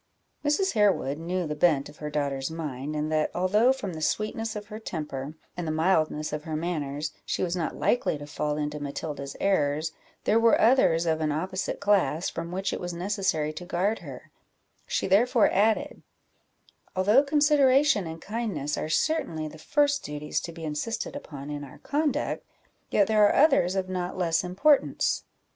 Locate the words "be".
20.51-20.63